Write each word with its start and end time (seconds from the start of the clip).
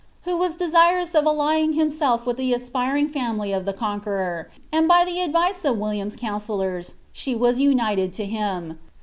who 0.23 0.35
was 0.35 0.55
desirous 0.55 1.13
of 1.13 1.25
aflf 1.25 1.59
ing 1.59 1.73
himself 1.73 2.25
with 2.25 2.37
die 2.37 2.45
aspiring 2.53 3.07
bmily 3.13 3.55
of 3.55 3.65
the 3.65 3.71
Conqueror, 3.73 4.49
and 4.71 4.87
far 4.87 5.05
the 5.05 5.17
adrici 5.19 5.63
of 5.69 5.77
William'a 5.77 6.17
councillors 6.17 6.95
she 7.13 7.35
was 7.35 7.59
united 7.59 8.11
to 8.13 8.25
him. 8.25 8.79